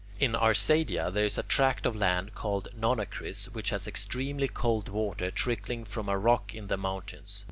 In 0.19 0.35
Arcadia 0.35 1.11
there 1.11 1.25
is 1.25 1.37
a 1.37 1.43
tract 1.43 1.85
of 1.85 1.95
land 1.95 2.33
called 2.33 2.69
Nonacris, 2.75 3.49
which 3.53 3.69
has 3.69 3.87
extremely 3.87 4.47
cold 4.47 4.89
water 4.89 5.29
trickling 5.29 5.85
from 5.85 6.09
a 6.09 6.17
rock 6.17 6.55
in 6.55 6.65
the 6.65 6.75
mountains. 6.77 7.39